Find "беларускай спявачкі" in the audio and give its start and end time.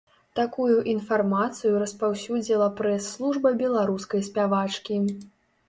3.63-5.03